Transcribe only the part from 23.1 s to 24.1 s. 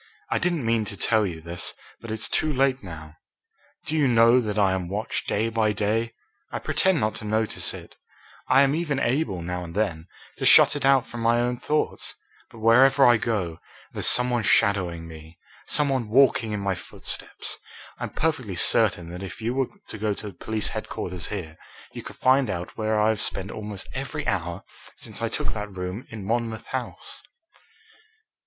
spent almost